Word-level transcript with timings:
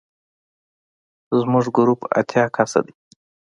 زموږ 1.39 1.65
ګروپ 1.75 2.01
اتیا 2.19 2.43
کسه 2.55 2.79
دی. 2.85 2.93